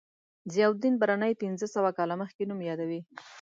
ضیاءالدین 0.53 0.93
برني 1.01 1.33
پنځه 1.41 1.67
سوه 1.75 1.89
کاله 1.97 2.15
مخکې 2.21 2.43
نوم 2.49 2.59
یادوي. 2.69 3.01